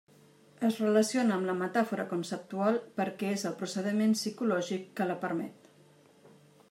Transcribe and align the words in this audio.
Es 0.67 0.77
relaciona 0.83 1.35
amb 1.35 1.47
la 1.49 1.55
metàfora 1.59 2.05
conceptual 2.13 2.79
perquè 3.01 3.29
és 3.35 3.45
el 3.51 3.55
procediment 3.63 4.17
psicològic 4.21 4.89
que 5.01 5.09
la 5.13 5.19
permet. 5.27 5.71